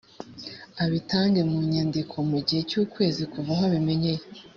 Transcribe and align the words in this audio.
abitange 0.83 1.39
mu 1.49 1.57
nyandiko 1.71 2.15
mu 2.29 2.37
gihe 2.47 2.61
cy’ukwezi 2.69 3.23
kuva 3.33 3.49
aho 3.55 3.63
abimenyeye 3.69 4.21